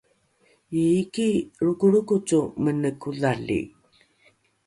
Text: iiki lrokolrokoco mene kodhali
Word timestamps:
iiki 0.81 1.27
lrokolrokoco 1.63 2.37
mene 2.63 2.89
kodhali 3.01 3.59